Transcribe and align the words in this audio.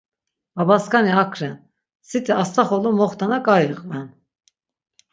Babaskani 0.61 1.11
ak 1.23 1.31
ren, 1.41 1.53
siti 2.09 2.31
astaxolo 2.41 2.89
moxtana 2.99 3.39
k̆ai 3.45 3.63
iqven. 3.73 4.07